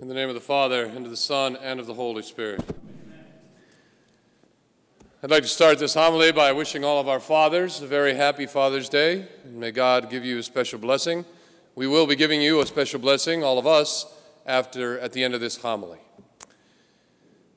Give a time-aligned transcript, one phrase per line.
[0.00, 2.64] In the name of the Father, and of the Son, and of the Holy Spirit.
[5.22, 8.46] I'd like to start this homily by wishing all of our fathers a very happy
[8.46, 11.26] Father's Day, and may God give you a special blessing.
[11.74, 14.06] We will be giving you a special blessing, all of us,
[14.46, 15.98] after at the end of this homily.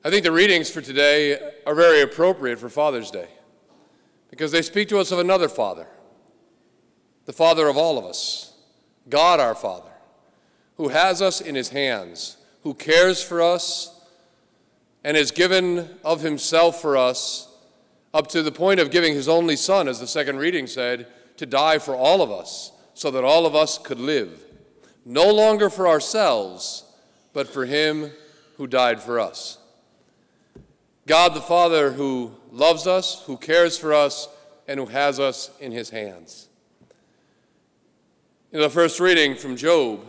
[0.04, 3.28] I think the readings for today are very appropriate for Father's Day
[4.28, 5.86] because they speak to us of another Father,
[7.24, 8.52] the Father of all of us,
[9.08, 9.93] God our Father
[10.76, 13.90] who has us in his hands, who cares for us,
[15.02, 17.48] and has given of himself for us
[18.12, 21.06] up to the point of giving his only Son, as the second reading said,
[21.36, 24.44] to die for all of us, so that all of us could live,
[25.04, 26.84] no longer for ourselves,
[27.32, 28.12] but for him
[28.56, 29.58] who died for us.
[31.06, 34.28] God the Father, who loves us, who cares for us,
[34.66, 36.48] and who has us in his hands.
[38.52, 40.00] In the first reading from Job,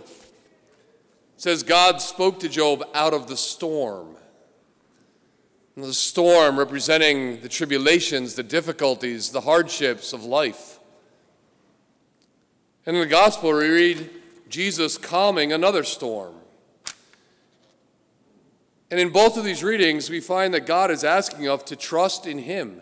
[1.38, 4.16] says God spoke to Job out of the storm.
[5.76, 10.80] And the storm representing the tribulations, the difficulties, the hardships of life.
[12.86, 14.10] And in the gospel, we read
[14.48, 16.36] Jesus calming another storm.
[18.90, 22.26] And in both of these readings, we find that God is asking us to trust
[22.28, 22.80] in Him,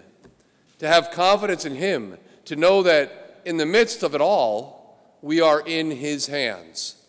[0.80, 5.42] to have confidence in Him, to know that in the midst of it all, we
[5.42, 7.03] are in His hands.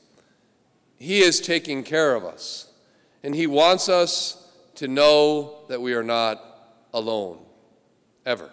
[0.98, 2.72] He is taking care of us,
[3.22, 6.42] and He wants us to know that we are not
[6.92, 7.38] alone,
[8.24, 8.50] ever.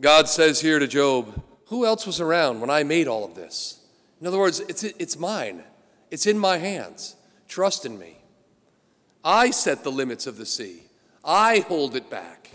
[0.00, 3.80] God says here to Job, Who else was around when I made all of this?
[4.20, 5.64] In other words, it's, it's mine,
[6.10, 7.16] it's in my hands.
[7.48, 8.18] Trust in me.
[9.24, 10.84] I set the limits of the sea,
[11.24, 12.50] I hold it back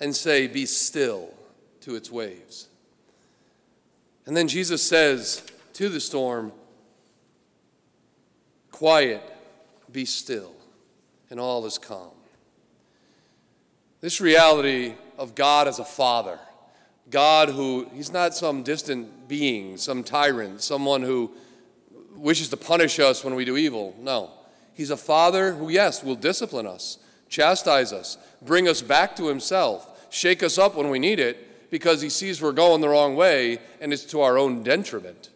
[0.00, 1.30] and say, Be still
[1.80, 2.68] to its waves.
[4.26, 5.42] And then Jesus says
[5.74, 6.52] to the storm,
[8.70, 9.22] Quiet,
[9.92, 10.52] be still,
[11.30, 12.10] and all is calm.
[14.00, 16.38] This reality of God as a father,
[17.10, 21.30] God who, he's not some distant being, some tyrant, someone who
[22.16, 23.94] wishes to punish us when we do evil.
[23.98, 24.30] No.
[24.72, 26.98] He's a father who, yes, will discipline us,
[27.28, 32.00] chastise us, bring us back to himself, shake us up when we need it, because
[32.00, 35.30] he sees we're going the wrong way and it's to our own detriment.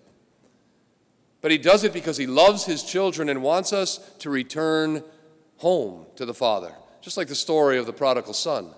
[1.41, 5.03] But he does it because he loves his children and wants us to return
[5.57, 8.69] home to the Father, just like the story of the prodigal son.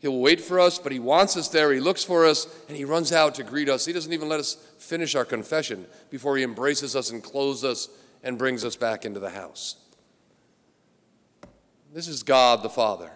[0.00, 1.72] He'll wait for us, but he wants us there.
[1.72, 3.86] He looks for us, and he runs out to greet us.
[3.86, 7.88] He doesn't even let us finish our confession before he embraces us and clothes us
[8.24, 9.76] and brings us back into the house.
[11.94, 13.12] This is God the Father.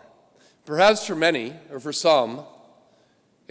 [0.64, 2.44] Perhaps for many, or for some,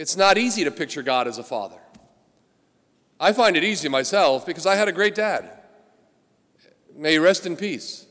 [0.00, 1.76] it's not easy to picture God as a father.
[3.20, 5.50] I find it easy myself because I had a great dad.
[6.96, 8.06] May he rest in peace.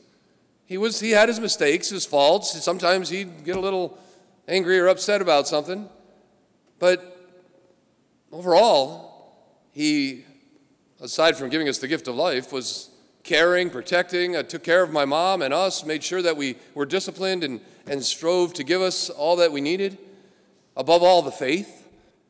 [0.66, 2.52] He, was, he had his mistakes, his faults.
[2.62, 3.98] Sometimes he'd get a little
[4.46, 5.88] angry or upset about something.
[6.78, 7.28] But
[8.30, 9.34] overall,
[9.72, 10.24] he,
[11.00, 12.90] aside from giving us the gift of life, was
[13.24, 16.86] caring, protecting, uh, took care of my mom and us, made sure that we were
[16.86, 19.98] disciplined and, and strove to give us all that we needed.
[20.76, 21.86] Above all, the faith.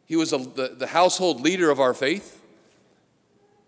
[0.06, 2.42] He was a, the, the household leader of our faith.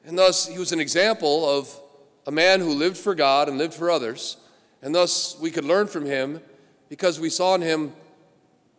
[0.04, 1.80] And thus, he was an example of
[2.26, 4.36] a man who lived for God and lived for others.
[4.82, 6.40] And thus, we could learn from him
[6.88, 7.92] because we saw in him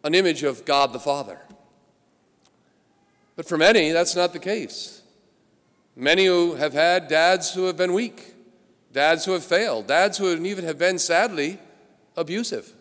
[0.04, 1.40] an image of God the Father.
[3.36, 5.02] But for many, that's not the case.
[5.96, 8.34] Many who have had dads who have been weak,
[8.92, 11.60] dads who have failed, dads who even have been sadly
[12.18, 12.74] abusive,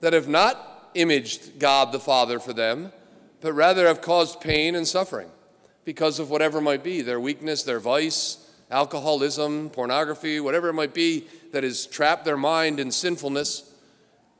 [0.00, 2.92] that have not imaged God the Father for them,
[3.40, 5.28] but rather have caused pain and suffering
[5.84, 11.26] because of whatever might be their weakness, their vice, alcoholism, pornography, whatever it might be
[11.52, 13.72] that has trapped their mind in sinfulness,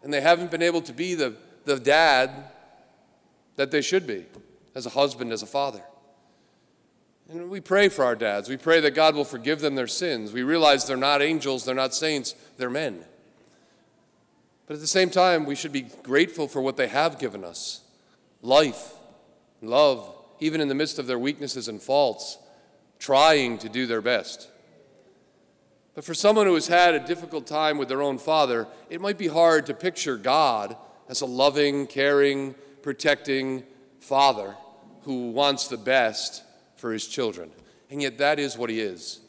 [0.03, 1.35] and they haven't been able to be the,
[1.65, 2.31] the dad
[3.57, 4.27] that they should be
[4.75, 5.83] as a husband, as a father.
[7.31, 8.49] And we pray for our dads.
[8.49, 10.33] We pray that God will forgive them their sins.
[10.33, 13.05] We realize they're not angels, they're not saints, they're men.
[14.67, 17.83] But at the same time, we should be grateful for what they have given us
[18.43, 18.93] life,
[19.63, 22.39] love, even in the midst of their weaknesses and faults,
[22.99, 24.49] trying to do their best.
[25.95, 29.19] But for someone who has had a difficult time with their own father, it might
[29.19, 30.77] be hard to picture God
[31.09, 33.63] as a loving, caring, protecting
[33.99, 34.57] father
[35.03, 36.43] who wants the best
[36.77, 37.51] for his children.
[37.91, 39.21] And yet, that is what he is.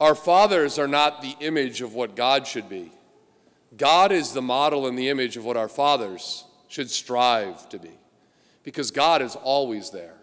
[0.00, 2.90] Our fathers are not the image of what God should be.
[3.76, 7.90] God is the model and the image of what our fathers should strive to be.
[8.62, 10.14] Because God is always there,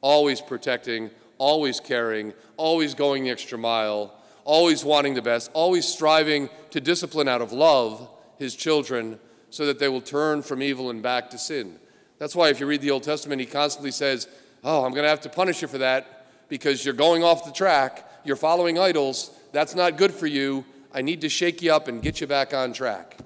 [0.00, 4.14] always protecting, always caring, always going the extra mile,
[4.44, 8.08] always wanting the best, always striving to discipline out of love
[8.38, 9.18] his children
[9.50, 11.78] so that they will turn from evil and back to sin.
[12.18, 14.28] That's why, if you read the Old Testament, he constantly says,
[14.62, 17.52] Oh, I'm going to have to punish you for that because you're going off the
[17.52, 20.64] track, you're following idols, that's not good for you.
[20.92, 23.16] I need to shake you up and get you back on track.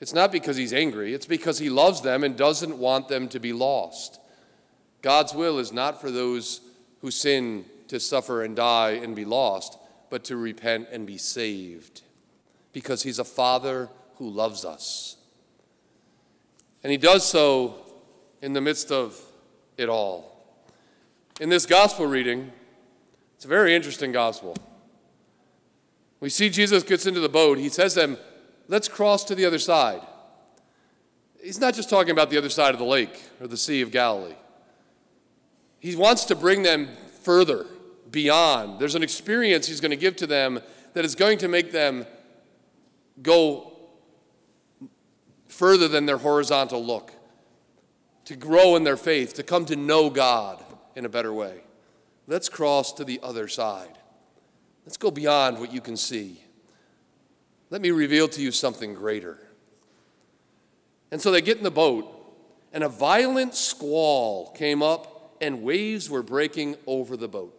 [0.00, 3.40] It's not because he's angry, it's because he loves them and doesn't want them to
[3.40, 4.20] be lost.
[5.02, 6.60] God's will is not for those
[7.00, 9.78] who sin to suffer and die and be lost,
[10.10, 12.02] but to repent and be saved.
[12.72, 15.16] Because he's a father who loves us.
[16.82, 17.76] And he does so
[18.42, 19.18] in the midst of
[19.76, 20.44] it all.
[21.40, 22.52] In this gospel reading,
[23.36, 24.56] it's a very interesting gospel.
[26.24, 27.58] We see Jesus gets into the boat.
[27.58, 28.18] He says to them,
[28.66, 30.00] Let's cross to the other side.
[31.42, 33.90] He's not just talking about the other side of the lake or the Sea of
[33.90, 34.32] Galilee.
[35.80, 36.88] He wants to bring them
[37.20, 37.66] further,
[38.10, 38.78] beyond.
[38.78, 40.60] There's an experience he's going to give to them
[40.94, 42.06] that is going to make them
[43.20, 43.76] go
[45.46, 47.12] further than their horizontal look,
[48.24, 50.64] to grow in their faith, to come to know God
[50.96, 51.64] in a better way.
[52.26, 53.98] Let's cross to the other side.
[54.84, 56.40] Let's go beyond what you can see.
[57.70, 59.38] Let me reveal to you something greater.
[61.10, 62.10] And so they get in the boat,
[62.72, 67.58] and a violent squall came up, and waves were breaking over the boat.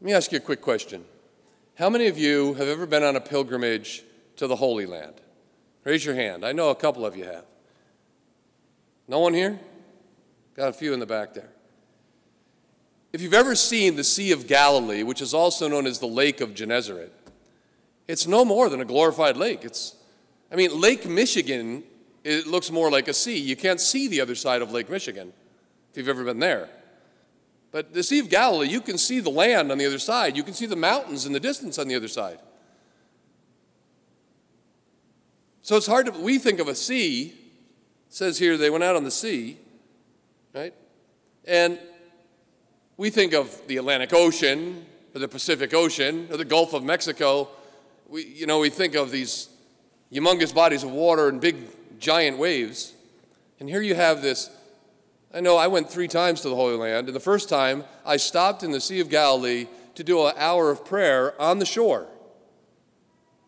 [0.00, 1.04] Let me ask you a quick question.
[1.74, 4.04] How many of you have ever been on a pilgrimage
[4.36, 5.14] to the Holy Land?
[5.84, 6.44] Raise your hand.
[6.44, 7.44] I know a couple of you have.
[9.08, 9.58] No one here?
[10.54, 11.50] Got a few in the back there.
[13.12, 16.40] If you've ever seen the Sea of Galilee, which is also known as the Lake
[16.40, 17.12] of Gennesaret,
[18.06, 19.64] it's no more than a glorified lake.
[19.64, 19.96] It's,
[20.52, 21.84] I mean, Lake Michigan,
[22.24, 23.38] it looks more like a sea.
[23.38, 25.32] You can't see the other side of Lake Michigan
[25.90, 26.68] if you've ever been there.
[27.70, 30.36] But the Sea of Galilee, you can see the land on the other side.
[30.36, 32.38] You can see the mountains in the distance on the other side.
[35.62, 38.96] So it's hard to, we think of a sea, it says here they went out
[38.96, 39.58] on the sea,
[40.54, 40.72] right?
[41.46, 41.78] And
[42.98, 44.84] we think of the Atlantic Ocean
[45.14, 47.48] or the Pacific Ocean or the Gulf of Mexico.
[48.08, 49.48] We, you know, we think of these
[50.12, 51.56] humongous bodies of water and big
[52.00, 52.92] giant waves.
[53.60, 54.50] And here you have this.
[55.32, 58.16] I know I went three times to the Holy Land, and the first time I
[58.16, 62.08] stopped in the Sea of Galilee to do an hour of prayer on the shore.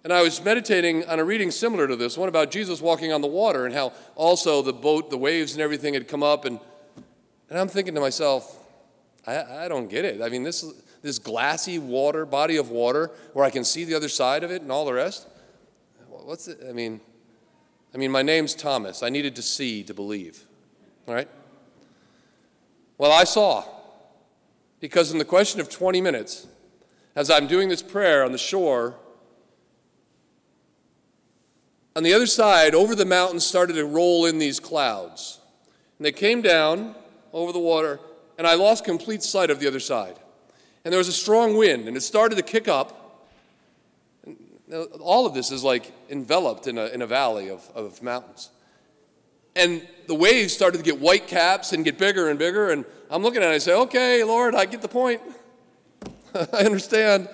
[0.05, 3.20] And I was meditating on a reading similar to this one about Jesus walking on
[3.20, 6.44] the water and how also the boat, the waves, and everything had come up.
[6.44, 6.61] And,
[7.49, 8.60] and I'm thinking to myself,
[9.31, 10.21] I, I don't get it.
[10.21, 10.65] I mean, this,
[11.03, 14.62] this glassy water, body of water, where I can see the other side of it
[14.62, 15.29] and all the rest.
[16.09, 16.59] What's it?
[16.69, 17.00] I mean,
[17.94, 19.03] I mean, my name's Thomas.
[19.03, 20.44] I needed to see to believe.
[21.06, 21.29] All right?
[22.99, 23.65] Well, I saw.
[24.81, 26.47] Because in the question of 20 minutes,
[27.17, 28.97] as I'm doing this prayer on the shore,
[31.97, 35.41] on the other side, over the mountains, started to roll in these clouds.
[35.99, 36.94] And they came down
[37.33, 38.00] over the water
[38.41, 40.17] and I lost complete sight of the other side.
[40.83, 43.27] And there was a strong wind, and it started to kick up.
[44.99, 48.49] all of this is like enveloped in a, in a valley of, of mountains.
[49.55, 52.71] And the waves started to get white caps and get bigger and bigger.
[52.71, 55.21] And I'm looking at it and I say, okay, Lord, I get the point.
[56.35, 57.29] I understand.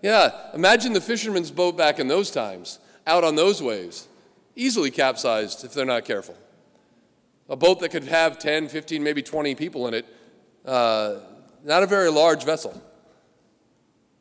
[0.00, 4.06] Yeah, imagine the fisherman's boat back in those times, out on those waves,
[4.54, 6.36] easily capsized if they're not careful.
[7.48, 10.06] A boat that could have 10, 15, maybe 20 people in it
[10.64, 11.16] uh,
[11.64, 12.80] not a very large vessel.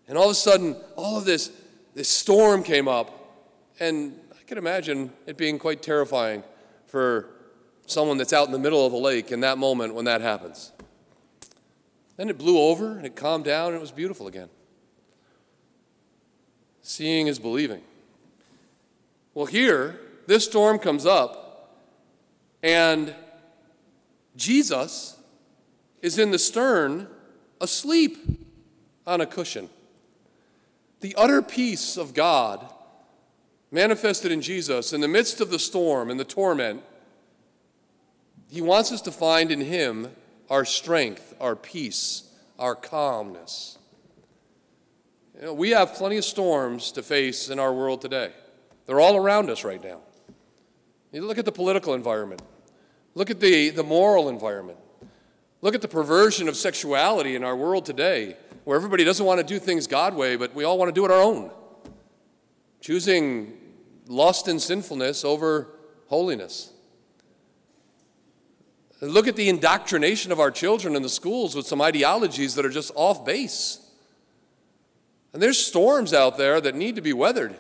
[0.08, 1.52] And all of a sudden, all of this,
[1.94, 3.40] this storm came up,
[3.80, 6.44] and I can imagine it being quite terrifying
[6.88, 7.30] for
[7.86, 10.72] someone that's out in the middle of the lake in that moment when that happens.
[12.18, 14.50] Then it blew over and it calmed down and it was beautiful again.
[16.82, 17.82] Seeing is believing.
[19.34, 21.78] Well, here, this storm comes up,
[22.62, 23.16] and
[24.36, 25.18] Jesus
[26.02, 27.08] is in the stern,
[27.60, 28.18] asleep
[29.06, 29.70] on a cushion.
[31.02, 32.72] The utter peace of God
[33.72, 36.84] manifested in Jesus in the midst of the storm and the torment.
[38.50, 40.10] He wants us to find in Him
[40.50, 42.30] our strength, our peace,
[42.60, 43.78] our calmness.
[45.36, 48.32] You know, we have plenty of storms to face in our world today.
[48.86, 50.02] They're all around us right now.
[51.12, 52.42] You look at the political environment,
[53.16, 54.78] look at the, the moral environment.
[55.62, 59.46] Look at the perversion of sexuality in our world today, where everybody doesn't want to
[59.46, 61.52] do things God way, but we all want to do it our own.
[62.80, 63.58] Choosing
[64.08, 65.68] lust and sinfulness over
[66.08, 66.74] holiness.
[69.02, 72.70] Look at the indoctrination of our children in the schools with some ideologies that are
[72.70, 73.80] just off base.
[75.34, 77.56] And there's storms out there that need to be weathered,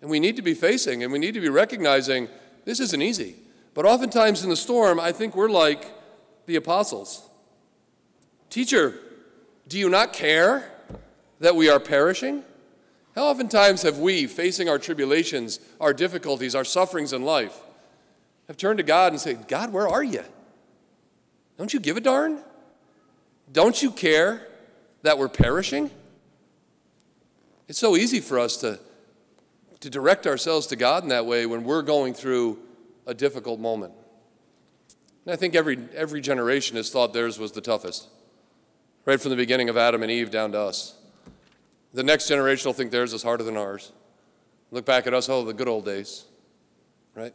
[0.00, 2.28] and we need to be facing, and we need to be recognizing
[2.64, 3.36] this isn't easy.
[3.74, 5.90] But oftentimes in the storm, I think we're like
[6.46, 7.28] the apostles.
[8.50, 8.94] Teacher,
[9.68, 10.70] do you not care
[11.40, 12.44] that we are perishing?
[13.14, 17.58] How oftentimes have we, facing our tribulations, our difficulties, our sufferings in life,
[18.48, 20.24] have turned to God and said, God, where are you?
[21.58, 22.42] Don't you give a darn?
[23.52, 24.48] Don't you care
[25.02, 25.90] that we're perishing?
[27.68, 28.78] It's so easy for us to,
[29.80, 32.58] to direct ourselves to God in that way when we're going through
[33.06, 33.92] a difficult moment.
[35.24, 38.08] And I think every, every generation has thought theirs was the toughest,
[39.04, 40.96] right from the beginning of Adam and Eve down to us.
[41.94, 43.92] The next generation will think theirs is harder than ours.
[44.70, 46.24] Look back at us, oh, the good old days,
[47.14, 47.34] right?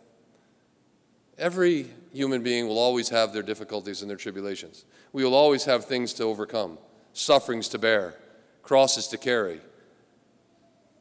[1.38, 4.86] Every human being will always have their difficulties and their tribulations.
[5.14, 6.80] We will always have things to overcome,
[7.14, 8.16] sufferings to bear,
[8.64, 9.62] crosses to carry.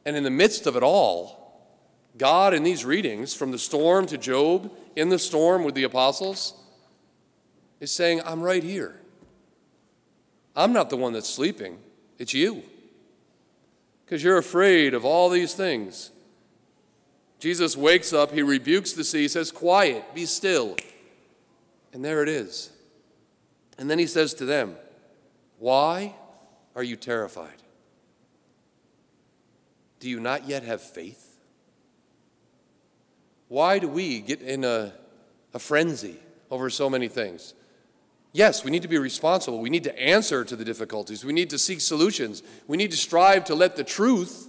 [0.05, 1.37] And in the midst of it all,
[2.17, 6.53] God, in these readings, from the storm to Job, in the storm with the apostles,
[7.79, 8.99] is saying, I'm right here.
[10.55, 11.77] I'm not the one that's sleeping,
[12.17, 12.63] it's you.
[14.05, 16.11] Because you're afraid of all these things.
[17.39, 20.75] Jesus wakes up, he rebukes the sea, says, Quiet, be still.
[21.93, 22.71] And there it is.
[23.77, 24.75] And then he says to them,
[25.59, 26.15] Why
[26.75, 27.61] are you terrified?
[29.99, 31.37] Do you not yet have faith?
[33.47, 34.93] Why do we get in a,
[35.53, 36.17] a frenzy
[36.49, 37.53] over so many things?
[38.37, 39.59] Yes, we need to be responsible.
[39.59, 41.25] We need to answer to the difficulties.
[41.25, 42.43] We need to seek solutions.
[42.67, 44.47] We need to strive to let the truth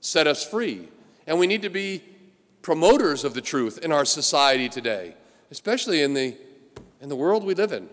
[0.00, 0.86] set us free.
[1.26, 2.04] And we need to be
[2.62, 5.16] promoters of the truth in our society today,
[5.50, 6.36] especially in the,
[7.00, 7.88] in the world we live in.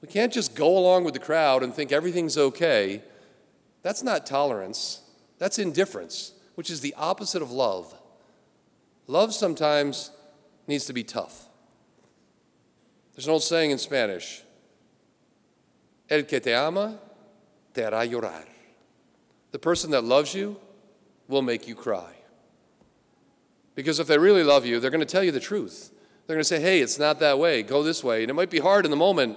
[0.00, 3.02] We can't just go along with the crowd and think everything's okay.
[3.82, 5.02] That's not tolerance,
[5.36, 7.94] that's indifference, which is the opposite of love.
[9.06, 10.10] Love sometimes
[10.66, 11.49] needs to be tough.
[13.20, 14.44] There's an old saying in Spanish
[16.08, 16.98] El que te ama
[17.74, 18.46] te hará llorar.
[19.50, 20.56] The person that loves you
[21.28, 22.14] will make you cry.
[23.74, 25.92] Because if they really love you, they're going to tell you the truth.
[26.26, 28.22] They're going to say, hey, it's not that way, go this way.
[28.22, 29.36] And it might be hard in the moment,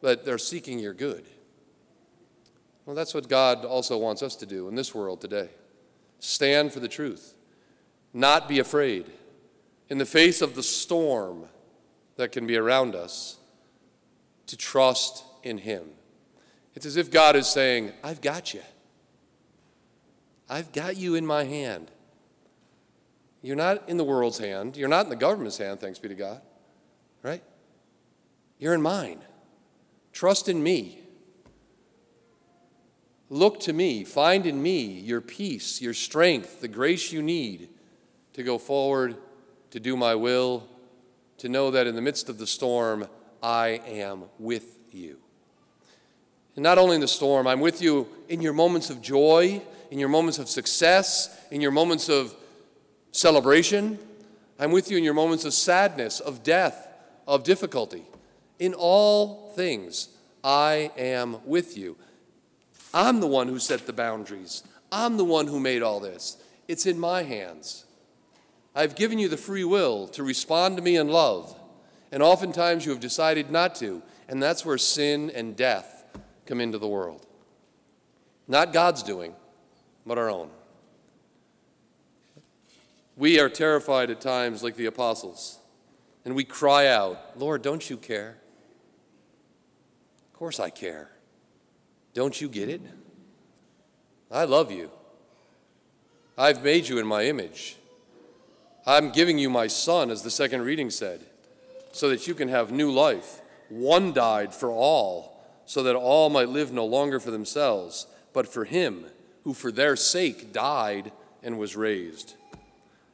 [0.00, 1.26] but they're seeking your good.
[2.84, 5.48] Well, that's what God also wants us to do in this world today
[6.20, 7.34] stand for the truth,
[8.14, 9.06] not be afraid.
[9.88, 11.46] In the face of the storm
[12.16, 13.38] that can be around us,
[14.46, 15.84] to trust in Him.
[16.74, 18.62] It's as if God is saying, I've got you.
[20.48, 21.90] I've got you in my hand.
[23.42, 24.76] You're not in the world's hand.
[24.76, 26.40] You're not in the government's hand, thanks be to God.
[27.22, 27.42] Right?
[28.58, 29.20] You're in mine.
[30.12, 31.00] Trust in me.
[33.28, 34.04] Look to me.
[34.04, 37.68] Find in me your peace, your strength, the grace you need
[38.34, 39.16] to go forward,
[39.70, 40.68] to do my will,
[41.38, 43.08] to know that in the midst of the storm,
[43.42, 45.18] I am with you.
[46.54, 49.98] And not only in the storm, I'm with you in your moments of joy, in
[49.98, 52.34] your moments of success, in your moments of
[53.12, 53.98] celebration.
[54.58, 56.88] I'm with you in your moments of sadness, of death,
[57.26, 58.04] of difficulty.
[58.58, 60.08] In all things,
[60.42, 61.96] I am with you.
[62.94, 64.62] I'm the one who set the boundaries.
[64.90, 66.38] I'm the one who made all this.
[66.68, 67.85] It's in my hands.
[68.76, 71.58] I've given you the free will to respond to me in love,
[72.12, 76.04] and oftentimes you have decided not to, and that's where sin and death
[76.44, 77.26] come into the world.
[78.46, 79.34] Not God's doing,
[80.04, 80.50] but our own.
[83.16, 85.58] We are terrified at times, like the apostles,
[86.26, 88.36] and we cry out, Lord, don't you care?
[90.34, 91.08] Of course I care.
[92.12, 92.82] Don't you get it?
[94.30, 94.90] I love you.
[96.36, 97.78] I've made you in my image.
[98.86, 101.20] I'm giving you my son, as the second reading said,
[101.90, 103.40] so that you can have new life.
[103.68, 108.64] One died for all, so that all might live no longer for themselves, but for
[108.64, 109.06] him
[109.42, 111.10] who for their sake died
[111.42, 112.34] and was raised.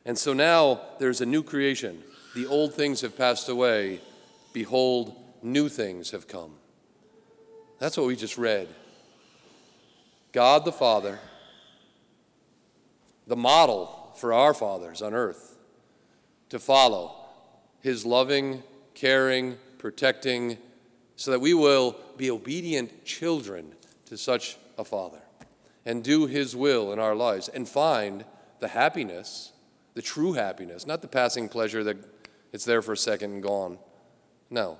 [0.04, 2.02] And so now there's a new creation.
[2.34, 4.00] The old things have passed away.
[4.52, 6.52] Behold, new things have come.
[7.78, 8.68] That's what we just read.
[10.32, 11.18] God the Father,
[13.26, 15.51] the model for our fathers on earth
[16.52, 17.14] to follow,
[17.80, 20.58] his loving, caring, protecting,
[21.16, 23.72] so that we will be obedient children
[24.04, 25.22] to such a Father
[25.86, 28.24] and do his will in our lives and find
[28.60, 29.52] the happiness
[29.94, 31.96] the true happiness, not the passing pleasure that
[32.52, 33.78] it's there for a second and gone.
[34.50, 34.78] No.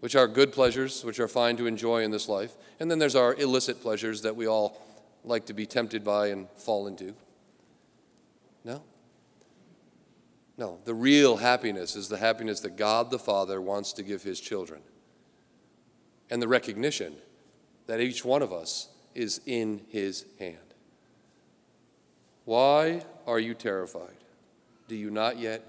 [0.00, 2.54] Which are good pleasures, which are fine to enjoy in this life.
[2.80, 4.80] And then there's our illicit pleasures that we all
[5.24, 7.14] like to be tempted by and fall into.
[8.64, 8.82] No.
[10.56, 10.78] No.
[10.84, 14.82] The real happiness is the happiness that God the Father wants to give his children.
[16.30, 17.14] And the recognition
[17.86, 20.56] that each one of us is in his hand.
[22.44, 24.16] Why are you terrified?
[24.88, 25.62] Do you not yet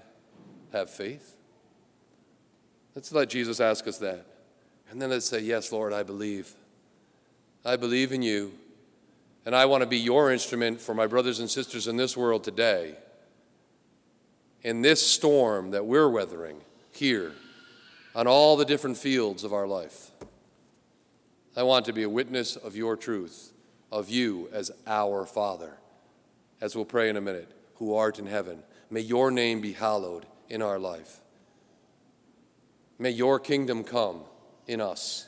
[0.72, 1.36] have faith?
[2.94, 4.26] Let's let Jesus ask us that.
[4.90, 6.52] And then let's say, Yes, Lord, I believe.
[7.64, 8.52] I believe in you.
[9.46, 12.44] And I want to be your instrument for my brothers and sisters in this world
[12.44, 12.96] today.
[14.64, 17.32] In this storm that we're weathering here,
[18.14, 20.10] on all the different fields of our life.
[21.56, 23.52] I want to be a witness of your truth,
[23.90, 25.74] of you as our Father.
[26.60, 30.26] As we'll pray in a minute, who art in heaven, may your name be hallowed
[30.48, 31.20] in our life.
[32.98, 34.22] May your kingdom come
[34.66, 35.26] in us.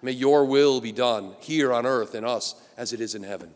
[0.00, 3.52] May your will be done here on earth in us as it is in heaven.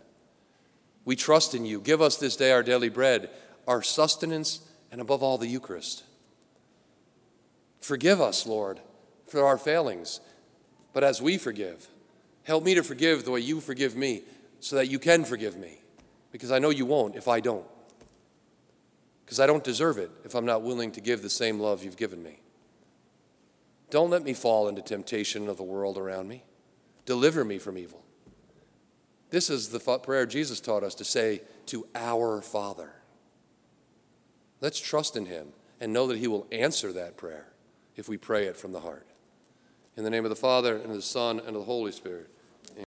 [1.04, 1.80] We trust in you.
[1.80, 3.30] Give us this day our daily bread,
[3.68, 6.04] our sustenance, and above all, the Eucharist.
[7.80, 8.80] Forgive us, Lord,
[9.26, 10.20] for our failings,
[10.92, 11.88] but as we forgive,
[12.44, 14.22] help me to forgive the way you forgive me
[14.60, 15.80] so that you can forgive me,
[16.32, 17.66] because I know you won't if I don't.
[19.24, 21.96] Because I don't deserve it if I'm not willing to give the same love you've
[21.96, 22.40] given me.
[23.90, 26.44] Don't let me fall into temptation of the world around me.
[27.04, 28.02] Deliver me from evil.
[29.30, 32.90] This is the prayer Jesus taught us to say to our Father.
[34.60, 35.48] Let's trust in Him
[35.80, 37.48] and know that He will answer that prayer
[37.96, 39.06] if we pray it from the heart.
[39.96, 42.30] In the name of the Father, and of the Son, and of the Holy Spirit.